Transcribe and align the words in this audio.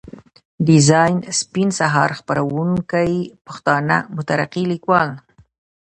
ډيزاين 0.67 1.17
سپين 1.39 1.69
سهار، 1.79 2.09
خپروونکی 2.19 3.11
پښتانه 3.47 3.95
مترقي 4.15 4.63
ليکوال. 4.71 5.09